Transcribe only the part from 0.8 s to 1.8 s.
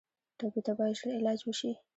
ژر علاج وشي.